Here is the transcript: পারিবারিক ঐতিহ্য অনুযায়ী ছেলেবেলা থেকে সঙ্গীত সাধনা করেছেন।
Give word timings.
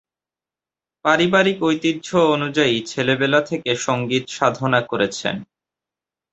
পারিবারিক 1.05 1.57
ঐতিহ্য 1.63 2.07
অনুযায়ী 2.35 2.75
ছেলেবেলা 2.85 3.39
থেকে 3.41 3.71
সঙ্গীত 3.85 4.25
সাধনা 4.29 4.79
করেছেন। 4.81 5.35